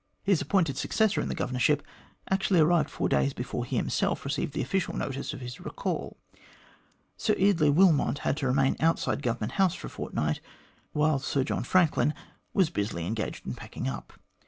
His 0.23 0.41
appointed 0.41 0.77
successor 0.77 1.21
in 1.21 1.29
the 1.29 1.35
Governorship 1.35 1.83
actually 2.27 2.59
arrived 2.59 2.89
four 2.89 3.07
days 3.07 3.33
before 3.33 3.65
he 3.65 3.75
himself 3.75 4.25
received 4.25 4.57
official 4.57 4.95
notice 4.95 5.31
of 5.31 5.41
his 5.41 5.59
recall. 5.61 6.17
Sir 7.17 7.35
Eardley 7.37 7.69
Wilmot 7.69 8.17
had 8.25 8.37
to 8.37 8.47
remain 8.47 8.75
outside 8.79 9.21
Govern 9.21 9.41
ment 9.41 9.51
House 9.59 9.75
for 9.75 9.85
a 9.85 9.89
fortnight, 9.91 10.39
while 10.91 11.19
Sir 11.19 11.43
John 11.43 11.63
Franklin 11.63 12.15
was 12.51 12.71
busily 12.71 13.05
engaged 13.05 13.45
in 13.45 13.53
packing 13.53 13.87
up. 13.87 14.13